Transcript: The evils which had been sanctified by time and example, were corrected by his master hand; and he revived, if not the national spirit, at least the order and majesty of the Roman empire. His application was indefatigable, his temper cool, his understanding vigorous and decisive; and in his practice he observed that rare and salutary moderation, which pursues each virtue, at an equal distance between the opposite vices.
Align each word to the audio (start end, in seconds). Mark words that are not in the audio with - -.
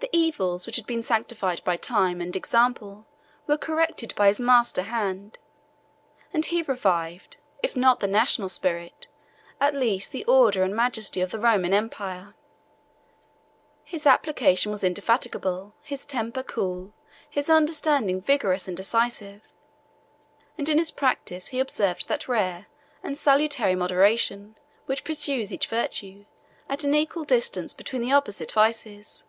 The 0.00 0.10
evils 0.18 0.66
which 0.66 0.74
had 0.74 0.86
been 0.86 1.04
sanctified 1.04 1.62
by 1.62 1.76
time 1.76 2.20
and 2.20 2.34
example, 2.34 3.06
were 3.46 3.56
corrected 3.56 4.12
by 4.16 4.26
his 4.26 4.40
master 4.40 4.82
hand; 4.82 5.38
and 6.32 6.44
he 6.44 6.60
revived, 6.62 7.36
if 7.62 7.76
not 7.76 8.00
the 8.00 8.08
national 8.08 8.48
spirit, 8.48 9.06
at 9.60 9.76
least 9.76 10.10
the 10.10 10.24
order 10.24 10.64
and 10.64 10.74
majesty 10.74 11.20
of 11.20 11.30
the 11.30 11.38
Roman 11.38 11.72
empire. 11.72 12.34
His 13.84 14.04
application 14.04 14.72
was 14.72 14.82
indefatigable, 14.82 15.72
his 15.82 16.04
temper 16.04 16.42
cool, 16.42 16.92
his 17.30 17.48
understanding 17.48 18.20
vigorous 18.20 18.66
and 18.66 18.76
decisive; 18.76 19.42
and 20.58 20.68
in 20.68 20.78
his 20.78 20.90
practice 20.90 21.48
he 21.48 21.60
observed 21.60 22.08
that 22.08 22.26
rare 22.26 22.66
and 23.04 23.16
salutary 23.16 23.76
moderation, 23.76 24.56
which 24.86 25.04
pursues 25.04 25.52
each 25.52 25.68
virtue, 25.68 26.24
at 26.68 26.82
an 26.82 26.92
equal 26.92 27.22
distance 27.24 27.72
between 27.72 28.02
the 28.02 28.10
opposite 28.12 28.50
vices. 28.50 29.26